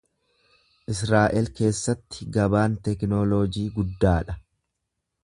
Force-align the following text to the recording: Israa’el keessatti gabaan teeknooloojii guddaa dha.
Israa’el 0.93 1.49
keessatti 1.59 2.29
gabaan 2.39 2.79
teeknooloojii 2.89 3.67
guddaa 3.77 4.19
dha. 4.31 4.39